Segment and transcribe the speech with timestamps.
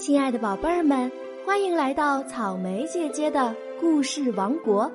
[0.00, 1.12] 亲爱的宝贝儿们，
[1.44, 4.90] 欢迎来到草莓姐姐的故事王国。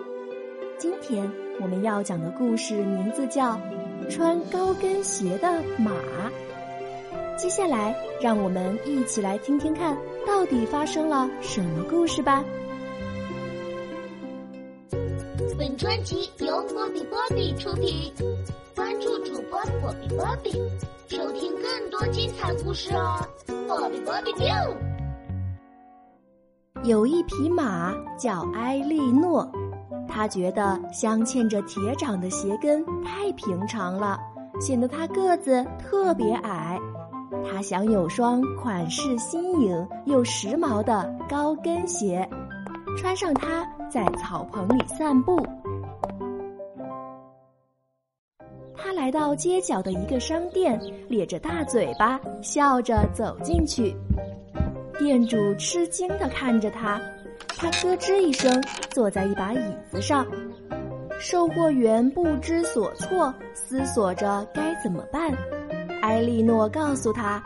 [0.79, 1.31] 今天
[1.61, 3.53] 我们要讲的故事名字叫
[4.09, 5.91] 《穿高跟鞋的马》。
[7.37, 9.95] 接下来，让我们一起来听听看，
[10.25, 12.43] 到底发生了什么故事吧。
[15.55, 18.11] 本专辑由波比波比出品，
[18.75, 20.51] 关注主播波比波比，
[21.07, 23.23] 收听更多精彩故事哦！
[23.67, 24.94] 波比波比 Biu。
[26.85, 29.49] 有一匹马叫埃莉诺，
[30.07, 34.19] 他觉得镶嵌着铁掌的鞋跟太平常了，
[34.61, 36.79] 显得他个子特别矮。
[37.43, 42.27] 他想有双款式新颖又时髦的高跟鞋，
[42.95, 45.43] 穿上它在草棚里散步。
[48.75, 50.79] 他来到街角的一个商店，
[51.09, 53.95] 咧着大嘴巴，笑着走进去。
[54.97, 56.99] 店主吃惊地看着他，
[57.57, 59.59] 他咯吱一声坐在一把椅
[59.91, 60.25] 子上。
[61.19, 65.31] 售货员不知所措，思索着该怎么办。
[66.01, 67.41] 埃莉诺告诉他：“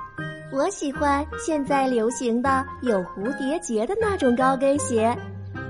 [0.52, 5.16] 我喜欢现在流行的有蝴蝶结的那种高跟鞋，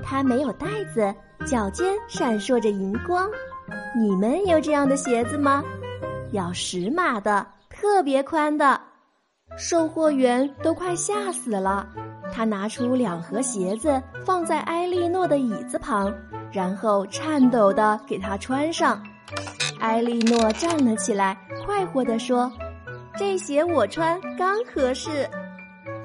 [0.02, 1.14] 它没有带子，
[1.46, 3.28] 脚尖闪烁着银光。
[3.96, 5.62] 你们有这样的鞋子吗？
[6.32, 8.80] 要十码的，特别宽的。”
[9.56, 11.86] 售货员都快吓死了，
[12.32, 16.12] 他拿出两盒鞋子放在埃莉诺的椅子旁，
[16.50, 19.02] 然后颤抖地给她穿上。
[19.80, 22.50] 埃莉诺站了起来，快活地说
[23.18, 25.28] ：“这鞋我穿刚合适。”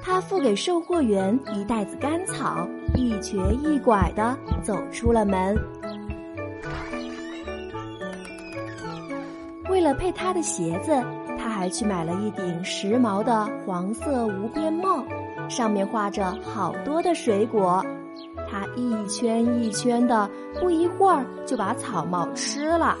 [0.02, 5.56] 他付给售货员一袋子干草，一瘸一拐地走出了门。
[9.70, 11.02] 为了配他的鞋子。
[11.56, 15.02] 还去买了一顶时髦的黄色无边帽，
[15.48, 17.82] 上面画着好多的水果。
[18.46, 20.28] 他一圈一圈的，
[20.60, 22.94] 不一会儿就把草帽吃了。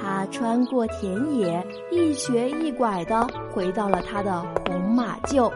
[0.00, 5.52] 他穿过田野，一瘸一拐的回到了他的红马厩。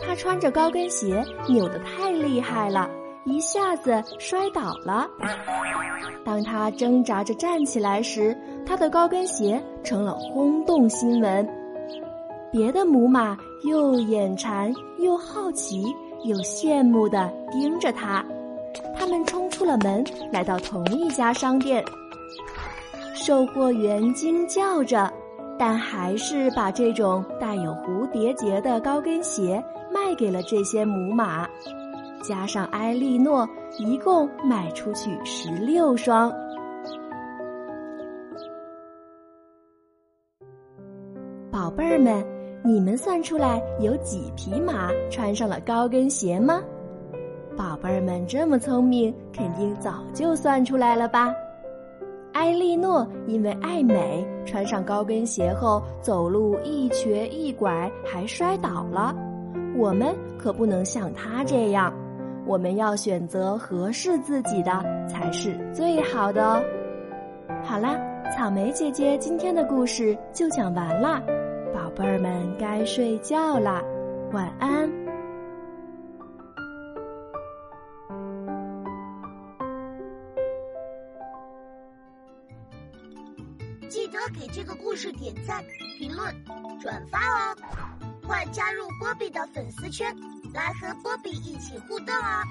[0.00, 2.88] 他穿着高跟鞋，扭得太厉害了。
[3.24, 5.08] 一下子摔倒了。
[6.24, 11.48] 当他挣扎着站起来时，他的高跟鞋成了轰动新闻。
[12.50, 15.84] 别的母马又眼馋又好奇
[16.24, 18.24] 又羡慕地盯着他。
[18.94, 21.82] 他们冲出了门，来到同一家商店。
[23.14, 25.12] 售货员惊叫着，
[25.58, 29.62] 但还是把这种带有蝴蝶结的高跟鞋
[29.92, 31.48] 卖给了这些母马。
[32.22, 36.32] 加上埃莉诺，一共卖出去十六双。
[41.50, 42.24] 宝贝儿们，
[42.64, 46.62] 你们算出来有几匹马穿上了高跟鞋吗？
[47.56, 51.34] 宝贝儿们这么聪明，肯定早就算出来了吧？
[52.34, 59.14] 埃莉诺因为爱美，穿上高跟鞋后走路一瘸一拐，还摔倒了。
[59.76, 61.92] 我们可不能像她这样。
[62.44, 64.70] 我们要选择合适自己的
[65.08, 66.62] 才是最好的哦。
[67.64, 67.96] 好啦，
[68.36, 71.22] 草莓姐姐今天的故事就讲完啦，
[71.72, 73.82] 宝贝儿们该睡觉啦，
[74.32, 74.90] 晚安。
[83.88, 85.62] 记得给这个故事点赞、
[85.98, 86.34] 评论、
[86.80, 87.56] 转发哦！
[88.26, 90.14] 快加入波比的粉丝圈！
[90.52, 92.44] 来和波比一起互动哦，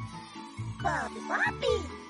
[0.81, 2.00] 波比波比。